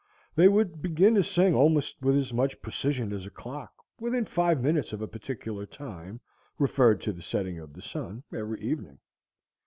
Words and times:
They 0.33 0.47
would 0.47 0.81
begin 0.81 1.13
to 1.13 1.21
sing 1.21 1.53
almost 1.53 2.01
with 2.01 2.17
as 2.17 2.33
much 2.33 2.59
precision 2.63 3.13
as 3.13 3.27
a 3.27 3.29
clock, 3.29 3.71
within 3.99 4.25
five 4.25 4.59
minutes 4.59 4.93
of 4.93 5.01
a 5.03 5.07
particular 5.07 5.67
time, 5.67 6.21
referred 6.57 7.01
to 7.01 7.13
the 7.13 7.21
setting 7.21 7.59
of 7.59 7.73
the 7.73 7.83
sun, 7.83 8.23
every 8.33 8.59
evening. 8.61 8.97